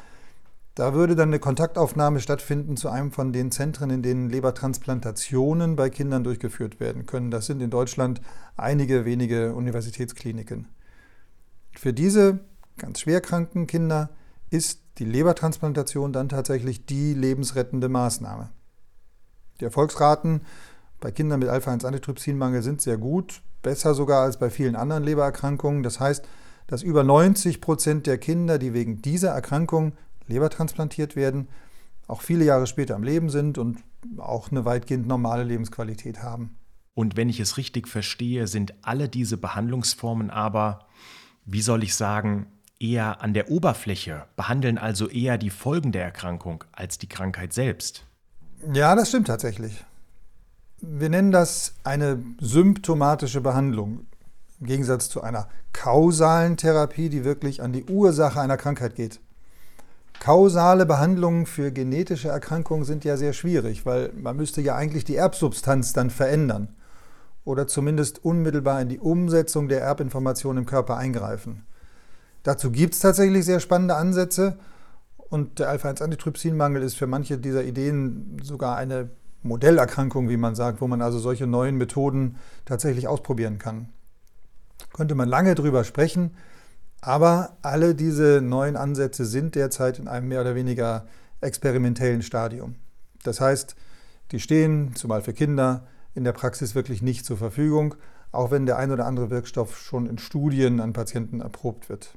da 0.76 0.94
würde 0.94 1.16
dann 1.16 1.30
eine 1.30 1.40
Kontaktaufnahme 1.40 2.20
stattfinden 2.20 2.78
zu 2.78 2.90
einem 2.90 3.12
von 3.12 3.34
den 3.34 3.50
Zentren, 3.50 3.90
in 3.90 4.04
denen 4.04 4.30
Lebertransplantationen 4.30 5.76
bei 5.76 5.90
Kindern 5.90 6.24
durchgeführt 6.24 6.80
werden 6.80 7.08
können. 7.08 7.32
Das 7.32 7.48
sind 7.48 7.64
in 7.64 7.72
Deutschland 7.72 8.22
einige 8.58 9.06
wenige 9.06 9.56
Universitätskliniken. 9.56 10.68
Für 11.76 11.94
diese 11.94 12.42
ganz 12.78 13.00
schwerkranken 13.00 13.66
Kinder 13.66 14.12
ist 14.50 14.82
die 14.98 15.06
Lebertransplantation 15.06 16.14
dann 16.14 16.30
tatsächlich 16.30 16.86
die 16.86 17.14
lebensrettende 17.14 17.90
Maßnahme. 17.90 18.50
Die 19.60 19.66
Erfolgsraten 19.66 20.42
bei 21.00 21.12
Kindern 21.12 21.40
mit 21.40 21.50
Alpha-1-Antitrypsinmangel 21.50 22.64
sind 22.64 22.82
sehr 22.82 22.98
gut, 22.98 23.42
besser 23.62 23.94
sogar 23.94 24.24
als 24.24 24.40
bei 24.40 24.50
vielen 24.50 24.76
anderen 24.76 25.04
Lebererkrankungen. 25.04 25.84
Das 25.84 26.00
heißt, 26.00 26.26
dass 26.68 26.82
über 26.82 27.04
90 27.04 27.62
Prozent 27.62 28.08
der 28.08 28.18
Kinder, 28.18 28.58
die 28.58 28.74
wegen 28.74 29.02
dieser 29.02 29.30
Erkrankung 29.30 29.94
lebertransplantiert 30.28 31.16
werden, 31.16 31.48
auch 32.08 32.22
viele 32.22 32.46
Jahre 32.46 32.68
später 32.68 32.96
am 32.96 33.04
Leben 33.04 33.30
sind 33.30 33.58
und 33.58 33.84
auch 34.18 34.52
eine 34.52 34.66
weitgehend 34.66 35.08
normale 35.08 35.44
Lebensqualität 35.44 36.22
haben. 36.22 36.58
Und 36.94 37.18
wenn 37.18 37.30
ich 37.30 37.40
es 37.40 37.58
richtig 37.58 37.88
verstehe, 37.88 38.48
sind 38.48 38.74
alle 38.82 39.10
diese 39.10 39.38
Behandlungsformen 39.38 40.30
aber, 40.30 40.88
wie 41.46 41.62
soll 41.62 41.84
ich 41.84 41.96
sagen, 41.96 42.48
eher 42.80 43.22
an 43.22 43.34
der 43.34 43.50
Oberfläche, 43.50 44.26
behandeln 44.36 44.78
also 44.78 45.10
eher 45.10 45.38
die 45.38 45.50
Folgen 45.50 45.92
der 45.92 46.04
Erkrankung 46.04 46.64
als 46.72 46.98
die 46.98 47.08
Krankheit 47.08 47.54
selbst. 47.54 48.06
Ja, 48.74 48.96
das 48.96 49.10
stimmt 49.10 49.28
tatsächlich. 49.28 49.84
Wir 50.82 51.10
nennen 51.10 51.32
das 51.32 51.76
eine 51.84 52.22
symptomatische 52.40 53.42
Behandlung 53.42 54.06
im 54.60 54.68
Gegensatz 54.68 55.10
zu 55.10 55.22
einer 55.22 55.48
kausalen 55.74 56.58
Therapie, 56.58 57.10
die 57.10 57.26
wirklich 57.26 57.62
an 57.62 57.74
die 57.74 57.86
Ursache 57.86 58.40
einer 58.40 58.58
Krankheit 58.58 58.96
geht. 58.96 59.20
Kausale 60.20 60.86
Behandlungen 60.86 61.46
für 61.46 61.72
genetische 61.72 62.30
Erkrankungen 62.30 62.86
sind 62.86 63.04
ja 63.04 63.18
sehr 63.18 63.34
schwierig, 63.34 63.86
weil 63.86 64.12
man 64.14 64.38
müsste 64.38 64.62
ja 64.62 64.76
eigentlich 64.76 65.04
die 65.04 65.18
Erbsubstanz 65.18 65.94
dann 65.94 66.10
verändern 66.10 66.70
oder 67.44 67.68
zumindest 67.68 68.24
unmittelbar 68.24 68.82
in 68.82 68.90
die 68.90 69.00
Umsetzung 69.00 69.68
der 69.68 69.82
Erbinformation 69.82 70.58
im 70.58 70.66
Körper 70.66 70.98
eingreifen. 70.98 71.66
Dazu 72.46 72.70
gibt 72.70 72.94
es 72.94 73.00
tatsächlich 73.00 73.44
sehr 73.44 73.60
spannende 73.60 73.96
Ansätze 73.96 74.60
und 75.18 75.58
der 75.58 75.68
Alpha-1-Antitrypsinmangel 75.68 76.84
ist 76.84 76.94
für 76.94 77.08
manche 77.08 77.40
dieser 77.40 77.64
Ideen 77.64 78.38
sogar 78.44 78.78
eine 78.78 79.10
Modellerkrankung, 79.42 80.30
wie 80.30 80.38
man 80.38 80.54
sagt, 80.54 80.80
wo 80.80 80.88
man 80.88 81.02
also 81.02 81.18
solche 81.18 81.48
neuen 81.48 81.76
Methoden 81.76 82.36
tatsächlich 82.64 83.08
ausprobieren 83.08 83.58
kann. 83.58 83.90
Könnte 84.94 85.16
man 85.16 85.28
lange 85.28 85.56
drüber 85.56 85.84
sprechen, 85.84 86.36
aber 87.02 87.58
alle 87.64 87.96
diese 87.96 88.42
neuen 88.44 88.76
Ansätze 88.76 89.26
sind 89.26 89.56
derzeit 89.56 89.98
in 89.98 90.08
einem 90.08 90.28
mehr 90.28 90.42
oder 90.42 90.54
weniger 90.54 91.08
experimentellen 91.42 92.22
Stadium. 92.22 92.76
Das 93.24 93.42
heißt, 93.42 93.76
die 94.32 94.40
stehen, 94.40 94.94
zumal 94.94 95.24
für 95.24 95.34
Kinder, 95.34 95.88
in 96.14 96.24
der 96.24 96.34
Praxis 96.34 96.76
wirklich 96.76 97.02
nicht 97.02 97.26
zur 97.26 97.38
Verfügung, 97.38 97.96
auch 98.32 98.52
wenn 98.52 98.68
der 98.68 98.78
ein 98.78 98.92
oder 98.92 99.08
andere 99.08 99.32
Wirkstoff 99.32 99.80
schon 99.80 100.06
in 100.06 100.20
Studien 100.20 100.80
an 100.80 100.94
Patienten 100.94 101.42
erprobt 101.42 101.90
wird. 101.90 102.16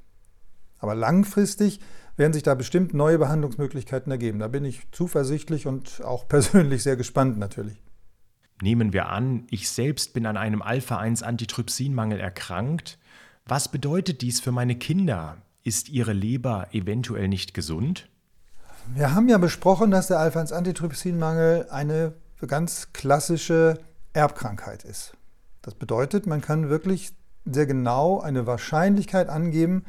Aber 0.79 0.95
langfristig 0.95 1.81
werden 2.17 2.33
sich 2.33 2.43
da 2.43 2.55
bestimmt 2.55 2.95
neue 2.95 3.19
Behandlungsmöglichkeiten 3.19 4.11
ergeben. 4.11 4.41
Da 4.41 4.49
bin 4.49 4.65
ich 4.65 4.91
zuversichtlich 4.93 5.67
und 5.67 6.03
auch 6.05 6.29
persönlich 6.29 6.83
sehr 6.83 6.97
gespannt 6.97 7.39
natürlich. 7.39 7.83
Nehmen 8.61 8.93
wir 8.93 9.09
an, 9.09 9.47
ich 9.51 9.71
selbst 9.71 10.15
bin 10.15 10.27
an 10.27 10.37
einem 10.37 10.63
Alpha-1-Antitrypsinmangel 10.63 12.19
erkrankt. 12.19 12.99
Was 13.47 13.69
bedeutet 13.69 14.21
dies 14.21 14.41
für 14.41 14.51
meine 14.51 14.75
Kinder? 14.75 15.39
Ist 15.63 15.89
ihre 15.89 16.13
Leber 16.13 16.69
eventuell 16.73 17.29
nicht 17.29 17.55
gesund? 17.55 18.09
Wir 18.95 19.15
haben 19.15 19.29
ja 19.29 19.39
besprochen, 19.39 19.91
dass 19.91 20.09
der 20.09 20.19
Alpha-1-Antitrypsinmangel 20.19 21.69
eine 21.71 22.15
ganz 22.47 22.93
klassische 22.93 23.79
Erbkrankheit 24.13 24.85
ist. 24.85 25.13
Das 25.63 25.75
bedeutet, 25.75 26.27
man 26.27 26.41
kann 26.41 26.69
wirklich 26.69 27.13
sehr 27.45 27.67
genau 27.67 28.21
eine 28.21 28.47
Wahrscheinlichkeit 28.47 29.29
angeben, 29.29 29.85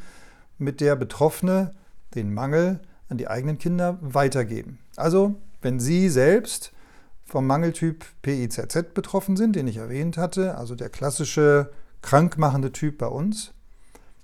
mit 0.59 0.81
der 0.81 0.95
Betroffene 0.95 1.73
den 2.15 2.33
Mangel 2.33 2.79
an 3.09 3.17
die 3.17 3.27
eigenen 3.27 3.57
Kinder 3.57 3.97
weitergeben. 4.01 4.79
Also, 4.95 5.35
wenn 5.61 5.79
Sie 5.79 6.09
selbst 6.09 6.71
vom 7.25 7.45
Mangeltyp 7.45 8.05
PIZZ 8.21 8.93
betroffen 8.93 9.37
sind, 9.37 9.55
den 9.55 9.67
ich 9.67 9.77
erwähnt 9.77 10.17
hatte, 10.17 10.57
also 10.57 10.75
der 10.75 10.89
klassische 10.89 11.71
krankmachende 12.01 12.71
Typ 12.71 12.97
bei 12.97 13.07
uns, 13.07 13.53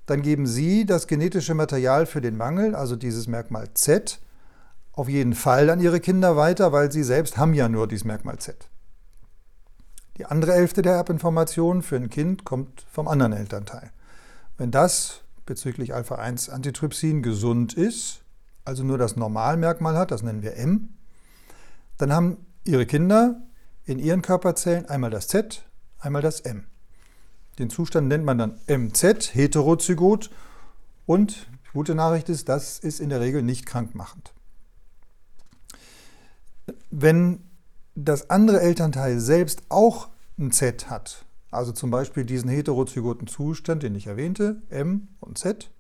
dann 0.06 0.22
geben 0.22 0.46
Sie 0.48 0.86
das 0.86 1.08
genetische 1.08 1.56
Material 1.56 2.06
für 2.06 2.22
den 2.22 2.38
Mangel, 2.38 2.76
also 2.76 2.96
dieses 2.96 3.28
Merkmal 3.28 3.70
Z, 3.74 4.20
auf 4.94 5.10
jeden 5.10 5.34
Fall 5.34 5.70
an 5.70 5.82
Ihre 5.82 6.00
Kinder 6.00 6.38
weiter, 6.38 6.72
weil 6.72 6.92
Sie 6.92 7.04
selbst 7.04 7.38
haben 7.38 7.54
ja 7.54 7.68
nur 7.68 7.88
dieses 7.88 8.06
Merkmal 8.06 8.40
Z. 8.40 8.70
Die 10.18 10.26
andere 10.26 10.54
Hälfte 10.54 10.82
der 10.82 10.94
Erbinformation 10.94 11.82
für 11.82 11.98
ein 11.98 12.10
Kind 12.10 12.46
kommt 12.46 12.86
vom 12.90 13.08
anderen 13.08 13.34
Elternteil. 13.34 13.92
Wenn 14.58 14.72
das 14.72 15.25
bezüglich 15.46 15.94
Alpha-1-Antitrypsin 15.94 17.22
gesund 17.22 17.74
ist, 17.74 18.22
also 18.64 18.84
nur 18.84 18.98
das 18.98 19.16
Normalmerkmal 19.16 19.98
hat, 19.98 20.12
das 20.12 20.24
nennen 20.24 20.42
wir 20.42 20.56
M, 20.56 20.90
dann 21.98 22.12
haben 22.12 22.38
Ihre 22.66 22.86
Kinder 22.86 23.42
in 23.86 24.00
ihren 24.00 24.22
Körperzellen 24.22 24.88
einmal 24.88 25.12
das 25.12 25.28
Z, 25.28 25.64
einmal 26.00 26.22
das 26.22 26.42
M. 26.42 26.66
Den 27.60 27.70
Zustand 27.70 28.08
nennt 28.08 28.26
man 28.26 28.38
dann 28.38 28.60
MZ, 28.68 29.34
Heterozygot. 29.34 30.30
Und 31.06 31.48
die 31.68 31.72
gute 31.74 31.96
Nachricht 31.96 32.30
ist, 32.30 32.50
das 32.50 32.80
ist 32.80 33.00
in 33.00 33.10
der 33.10 33.22
Regel 33.22 33.44
nicht 33.44 33.66
krankmachend. 33.66 34.34
Wenn 36.90 37.44
das 37.94 38.30
andere 38.30 38.60
Elternteil 38.60 39.20
selbst 39.20 39.62
auch 39.70 40.10
ein 40.38 40.52
Z 40.52 40.90
hat, 40.90 41.26
also 41.52 41.72
zum 41.72 41.92
Beispiel 41.92 42.26
diesen 42.26 42.50
heterozygoten 42.50 43.28
Zustand, 43.28 43.84
den 43.84 43.96
ich 43.96 44.08
erwähnte, 44.08 44.62
M 44.70 45.08
und 45.20 45.38
Z, 45.38 45.72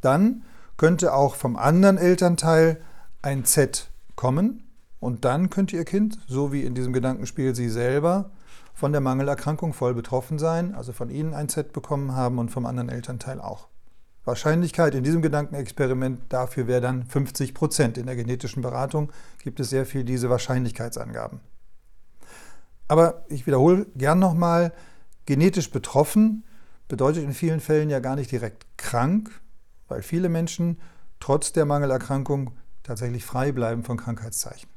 dann 0.00 0.44
könnte 0.76 1.12
auch 1.12 1.34
vom 1.34 1.56
anderen 1.56 1.98
Elternteil 1.98 2.80
ein 3.20 3.44
Z 3.44 3.90
kommen 4.16 4.64
und 5.00 5.24
dann 5.24 5.50
könnte 5.50 5.76
Ihr 5.76 5.84
Kind, 5.84 6.18
so 6.26 6.52
wie 6.52 6.62
in 6.62 6.74
diesem 6.74 6.92
Gedankenspiel 6.92 7.54
Sie 7.54 7.68
selber, 7.68 8.30
von 8.74 8.92
der 8.92 9.00
Mangelerkrankung 9.00 9.72
voll 9.72 9.94
betroffen 9.94 10.38
sein, 10.38 10.74
also 10.74 10.92
von 10.92 11.10
Ihnen 11.10 11.34
ein 11.34 11.48
Z 11.48 11.72
bekommen 11.72 12.14
haben 12.14 12.38
und 12.38 12.50
vom 12.50 12.64
anderen 12.64 12.88
Elternteil 12.88 13.40
auch. 13.40 13.68
Wahrscheinlichkeit 14.24 14.94
in 14.94 15.02
diesem 15.02 15.22
Gedankenexperiment 15.22 16.20
dafür 16.28 16.66
wäre 16.66 16.80
dann 16.80 17.04
50 17.04 17.54
Prozent. 17.54 17.98
In 17.98 18.06
der 18.06 18.14
genetischen 18.14 18.62
Beratung 18.62 19.10
gibt 19.42 19.58
es 19.58 19.70
sehr 19.70 19.86
viel 19.86 20.04
diese 20.04 20.30
Wahrscheinlichkeitsangaben. 20.30 21.40
Aber 22.88 23.24
ich 23.28 23.46
wiederhole 23.46 23.86
gern 23.96 24.18
nochmal, 24.18 24.72
Genetisch 25.28 25.70
betroffen 25.70 26.42
bedeutet 26.88 27.22
in 27.22 27.34
vielen 27.34 27.60
Fällen 27.60 27.90
ja 27.90 27.98
gar 27.98 28.16
nicht 28.16 28.32
direkt 28.32 28.64
krank, 28.78 29.42
weil 29.86 30.00
viele 30.00 30.30
Menschen 30.30 30.80
trotz 31.20 31.52
der 31.52 31.66
Mangelerkrankung 31.66 32.52
tatsächlich 32.82 33.26
frei 33.26 33.52
bleiben 33.52 33.84
von 33.84 33.98
Krankheitszeichen. 33.98 34.70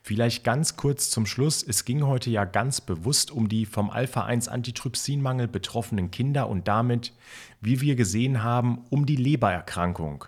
Vielleicht 0.00 0.44
ganz 0.44 0.76
kurz 0.76 1.10
zum 1.10 1.26
Schluss. 1.26 1.64
Es 1.64 1.84
ging 1.84 2.06
heute 2.06 2.30
ja 2.30 2.44
ganz 2.44 2.80
bewusst 2.80 3.32
um 3.32 3.48
die 3.48 3.66
vom 3.66 3.90
Alpha-1-Antitrypsinmangel 3.90 5.48
betroffenen 5.48 6.12
Kinder 6.12 6.48
und 6.48 6.68
damit, 6.68 7.12
wie 7.60 7.80
wir 7.80 7.96
gesehen 7.96 8.44
haben, 8.44 8.84
um 8.90 9.06
die 9.06 9.16
Lebererkrankung. 9.16 10.24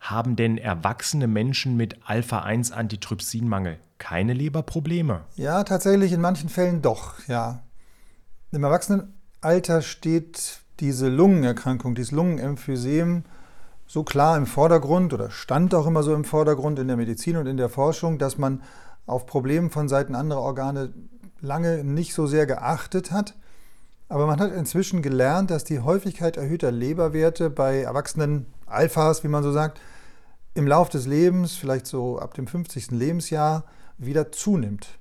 Haben 0.00 0.34
denn 0.34 0.58
erwachsene 0.58 1.28
Menschen 1.28 1.76
mit 1.76 2.08
Alpha-1-Antitrypsinmangel 2.08 3.78
keine 3.98 4.32
Leberprobleme? 4.32 5.26
Ja, 5.36 5.62
tatsächlich 5.62 6.10
in 6.10 6.20
manchen 6.20 6.48
Fällen 6.48 6.82
doch, 6.82 7.14
ja. 7.28 7.62
Im 8.52 8.64
Erwachsenenalter 8.64 9.80
steht 9.80 10.58
diese 10.80 11.08
Lungenerkrankung, 11.08 11.94
dieses 11.94 12.10
Lungenemphysem, 12.10 13.22
so 13.86 14.02
klar 14.02 14.36
im 14.36 14.46
Vordergrund 14.46 15.12
oder 15.12 15.30
stand 15.30 15.72
auch 15.72 15.86
immer 15.86 16.02
so 16.02 16.12
im 16.14 16.24
Vordergrund 16.24 16.80
in 16.80 16.88
der 16.88 16.96
Medizin 16.96 17.36
und 17.36 17.46
in 17.46 17.56
der 17.56 17.68
Forschung, 17.68 18.18
dass 18.18 18.38
man 18.38 18.60
auf 19.06 19.26
Probleme 19.26 19.70
von 19.70 19.88
Seiten 19.88 20.16
anderer 20.16 20.40
Organe 20.40 20.92
lange 21.40 21.84
nicht 21.84 22.12
so 22.12 22.26
sehr 22.26 22.44
geachtet 22.44 23.12
hat. 23.12 23.34
Aber 24.08 24.26
man 24.26 24.40
hat 24.40 24.52
inzwischen 24.52 25.00
gelernt, 25.00 25.52
dass 25.52 25.62
die 25.62 25.78
Häufigkeit 25.78 26.36
erhöhter 26.36 26.72
Leberwerte 26.72 27.50
bei 27.50 27.82
erwachsenen 27.82 28.46
Alphas, 28.66 29.22
wie 29.22 29.28
man 29.28 29.44
so 29.44 29.52
sagt, 29.52 29.80
im 30.54 30.66
Lauf 30.66 30.88
des 30.88 31.06
Lebens, 31.06 31.54
vielleicht 31.54 31.86
so 31.86 32.18
ab 32.18 32.34
dem 32.34 32.48
50. 32.48 32.90
Lebensjahr, 32.90 33.62
wieder 33.96 34.32
zunimmt. 34.32 34.98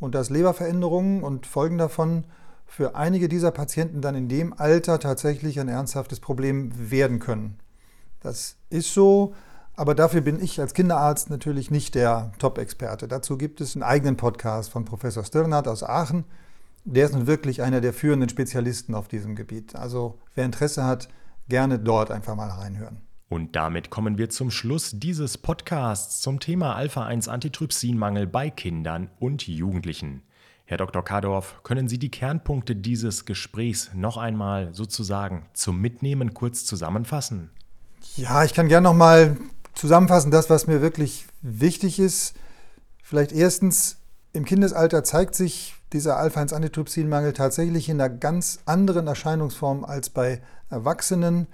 Und 0.00 0.14
dass 0.14 0.30
Leberveränderungen 0.30 1.22
und 1.22 1.46
Folgen 1.46 1.76
davon 1.76 2.24
für 2.68 2.94
einige 2.94 3.28
dieser 3.28 3.50
Patienten 3.50 4.00
dann 4.00 4.14
in 4.14 4.28
dem 4.28 4.52
Alter 4.52 5.00
tatsächlich 5.00 5.58
ein 5.58 5.68
ernsthaftes 5.68 6.20
Problem 6.20 6.70
werden 6.90 7.18
können. 7.18 7.58
Das 8.20 8.56
ist 8.70 8.94
so, 8.94 9.34
aber 9.74 9.94
dafür 9.94 10.20
bin 10.20 10.40
ich 10.40 10.60
als 10.60 10.74
Kinderarzt 10.74 11.30
natürlich 11.30 11.70
nicht 11.70 11.94
der 11.94 12.32
Top-Experte. 12.38 13.08
Dazu 13.08 13.38
gibt 13.38 13.60
es 13.60 13.74
einen 13.74 13.82
eigenen 13.82 14.16
Podcast 14.16 14.70
von 14.70 14.84
Professor 14.84 15.24
Stirnert 15.24 15.66
aus 15.66 15.82
Aachen. 15.82 16.24
Der 16.84 17.06
ist 17.06 17.14
nun 17.14 17.26
wirklich 17.26 17.62
einer 17.62 17.80
der 17.80 17.92
führenden 17.92 18.28
Spezialisten 18.28 18.94
auf 18.94 19.08
diesem 19.08 19.34
Gebiet. 19.34 19.74
Also 19.74 20.18
wer 20.34 20.44
Interesse 20.44 20.84
hat, 20.84 21.08
gerne 21.48 21.78
dort 21.78 22.10
einfach 22.10 22.36
mal 22.36 22.50
reinhören. 22.50 23.00
Und 23.28 23.56
damit 23.56 23.90
kommen 23.90 24.18
wir 24.18 24.30
zum 24.30 24.50
Schluss 24.50 24.92
dieses 24.94 25.38
Podcasts 25.38 26.20
zum 26.20 26.40
Thema 26.40 26.76
Alpha-1-Antitrypsinmangel 26.76 28.26
bei 28.26 28.50
Kindern 28.50 29.10
und 29.18 29.46
Jugendlichen. 29.46 30.22
Herr 30.70 30.76
Dr. 30.76 31.02
Kadorf, 31.02 31.62
können 31.62 31.88
Sie 31.88 31.98
die 31.98 32.10
Kernpunkte 32.10 32.76
dieses 32.76 33.24
Gesprächs 33.24 33.90
noch 33.94 34.18
einmal 34.18 34.74
sozusagen 34.74 35.46
zum 35.54 35.80
Mitnehmen 35.80 36.34
kurz 36.34 36.66
zusammenfassen? 36.66 37.48
Ja, 38.16 38.44
ich 38.44 38.52
kann 38.52 38.68
gerne 38.68 38.84
noch 38.84 38.94
mal 38.94 39.38
zusammenfassen, 39.72 40.30
das, 40.30 40.50
was 40.50 40.66
mir 40.66 40.82
wirklich 40.82 41.24
wichtig 41.40 41.98
ist. 41.98 42.34
Vielleicht 43.02 43.32
erstens, 43.32 43.96
im 44.34 44.44
Kindesalter 44.44 45.04
zeigt 45.04 45.34
sich 45.34 45.74
dieser 45.94 46.18
Alpha-1-Antitrypsinmangel 46.18 47.32
tatsächlich 47.32 47.88
in 47.88 47.98
einer 47.98 48.14
ganz 48.14 48.58
anderen 48.66 49.06
Erscheinungsform 49.06 49.86
als 49.86 50.10
bei 50.10 50.42
Erwachsenen, 50.68 51.46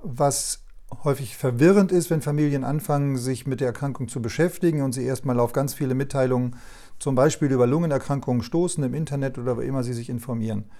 was 0.00 0.60
häufig 1.02 1.36
verwirrend 1.36 1.90
ist, 1.90 2.10
wenn 2.10 2.22
Familien 2.22 2.62
anfangen, 2.62 3.16
sich 3.16 3.44
mit 3.44 3.58
der 3.58 3.66
Erkrankung 3.66 4.06
zu 4.06 4.22
beschäftigen 4.22 4.82
und 4.82 4.92
sie 4.92 5.04
erstmal 5.04 5.40
auf 5.40 5.52
ganz 5.52 5.74
viele 5.74 5.94
Mitteilungen, 5.96 6.54
zum 7.02 7.16
Beispiel 7.16 7.50
über 7.50 7.66
Lungenerkrankungen, 7.66 8.44
stoßen 8.44 8.84
im 8.84 8.94
Internet 8.94 9.36
oder 9.36 9.56
wo 9.56 9.60
immer 9.60 9.82
sie 9.82 9.92
sich 9.92 10.08
informieren. 10.08 10.70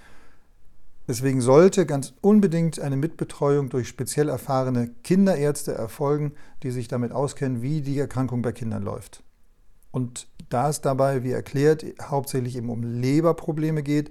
Deswegen 1.09 1.41
sollte 1.41 1.85
ganz 1.85 2.15
unbedingt 2.21 2.79
eine 2.79 2.97
Mitbetreuung 2.97 3.71
durch 3.71 3.89
speziell 3.89 4.29
erfahrene 4.29 4.89
Kinderärzte 5.03 5.75
erfolgen, 5.75 6.35
die 6.63 6.71
sich 6.71 6.87
damit 6.87 7.11
auskennen, 7.11 7.61
wie 7.61 7.81
die 7.81 7.99
Erkrankung 7.99 8.41
bei 8.41 8.53
Kindern 8.53 8.85
läuft. 8.85 9.25
Und 9.91 10.29
da 10.49 10.69
es 10.69 10.81
dabei, 10.81 11.25
wie 11.25 11.33
erklärt, 11.33 11.85
hauptsächlich 12.01 12.55
eben 12.55 12.71
um 12.71 12.85
Leberprobleme 12.85 13.83
geht, 13.83 14.11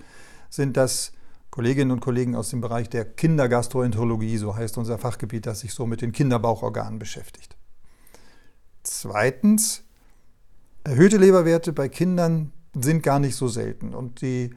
sind 0.50 0.76
das 0.76 1.14
Kolleginnen 1.50 1.92
und 1.92 2.02
Kollegen 2.02 2.36
aus 2.36 2.50
dem 2.50 2.60
Bereich 2.60 2.90
der 2.90 3.06
Kindergastroenterologie, 3.06 4.36
so 4.36 4.54
heißt 4.54 4.78
unser 4.78 4.98
Fachgebiet, 4.98 5.46
das 5.46 5.62
sich 5.62 5.74
so 5.74 5.86
mit 5.86 6.02
den 6.02 6.12
Kinderbauchorganen 6.12 7.00
beschäftigt. 7.00 7.56
Zweitens, 8.84 9.86
erhöhte 10.84 11.18
Leberwerte 11.18 11.74
bei 11.74 11.90
Kindern 11.90 12.52
sind 12.74 13.04
gar 13.04 13.20
nicht 13.20 13.36
so 13.36 13.48
selten 13.48 13.94
und 13.94 14.22
die 14.22 14.52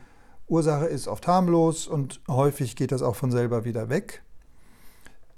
Ursache 0.46 0.86
ist 0.86 1.08
oft 1.08 1.26
harmlos 1.26 1.86
und 1.86 2.20
häufig 2.28 2.76
geht 2.76 2.92
das 2.92 3.02
auch 3.02 3.16
von 3.16 3.30
selber 3.30 3.64
wieder 3.64 3.88
weg. 3.88 4.22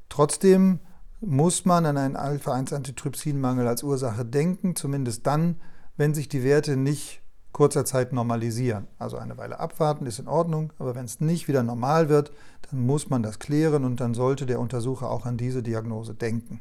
Trotzdem 0.09 0.81
muss 1.20 1.64
man 1.64 1.87
an 1.87 1.96
einen 1.96 2.16
Alpha-1-Antitrypsinmangel 2.16 3.66
als 3.66 3.83
Ursache 3.83 4.25
denken, 4.25 4.77
zumindest 4.77 5.27
dann, 5.27 5.57
wenn 5.96 6.14
sich 6.14 6.29
die 6.29 6.44
Werte 6.44 6.77
nicht 6.77 7.22
kurzer 7.53 7.87
Zeit 7.87 8.12
normalisieren. 8.12 8.87
Also 8.99 9.16
eine 9.16 9.38
Weile 9.38 9.59
abwarten 9.59 10.05
ist 10.05 10.18
in 10.18 10.29
Ordnung, 10.29 10.72
aber 10.79 10.94
wenn 10.94 11.07
es 11.07 11.20
nicht 11.20 11.49
wieder 11.49 11.62
normal 11.62 12.11
wird, 12.11 12.31
dann 12.70 12.85
muss 12.85 13.09
man 13.09 13.22
das 13.22 13.38
klären 13.38 13.85
und 13.85 14.01
dann 14.01 14.12
sollte 14.12 14.44
der 14.44 14.61
Untersucher 14.61 15.11
auch 15.11 15.25
an 15.25 15.38
diese 15.38 15.62
Diagnose 15.62 16.14
denken. 16.14 16.61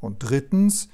Und 0.00 0.20
drittens, 0.20 0.88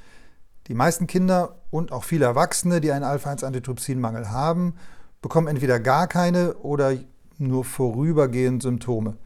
die 0.71 0.75
meisten 0.75 1.09
Kinder 1.09 1.57
und 1.71 1.91
auch 1.91 2.05
viele 2.05 2.27
Erwachsene, 2.27 2.81
die 2.81 2.93
einen 2.93 3.05
Alpha-1-Antitrypsinmangel 3.05 4.31
haben, 4.31 4.77
bekommen 5.21 5.49
entweder 5.49 5.81
gar 5.81 6.07
keine 6.07 6.55
oder 6.59 6.97
nur 7.39 7.65
vorübergehend 7.65 8.63
Symptome. 8.63 9.17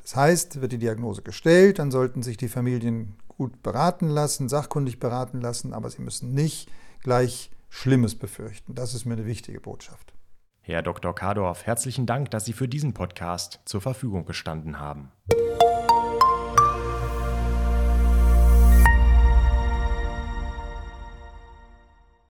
Das 0.00 0.14
heißt, 0.14 0.60
wird 0.60 0.70
die 0.70 0.78
Diagnose 0.78 1.22
gestellt, 1.22 1.80
dann 1.80 1.90
sollten 1.90 2.22
sich 2.22 2.36
die 2.36 2.46
Familien 2.46 3.16
gut 3.26 3.64
beraten 3.64 4.08
lassen, 4.08 4.48
sachkundig 4.48 5.00
beraten 5.00 5.40
lassen, 5.40 5.72
aber 5.72 5.90
sie 5.90 6.02
müssen 6.02 6.32
nicht 6.34 6.70
gleich 7.02 7.50
Schlimmes 7.68 8.14
befürchten. 8.14 8.76
Das 8.76 8.94
ist 8.94 9.04
mir 9.04 9.14
eine 9.14 9.26
wichtige 9.26 9.60
Botschaft. 9.60 10.14
Herr 10.60 10.82
Dr. 10.82 11.16
Kadorf, 11.16 11.66
herzlichen 11.66 12.06
Dank, 12.06 12.30
dass 12.30 12.44
Sie 12.44 12.52
für 12.52 12.68
diesen 12.68 12.94
Podcast 12.94 13.58
zur 13.64 13.80
Verfügung 13.80 14.24
gestanden 14.24 14.78
haben. 14.78 15.10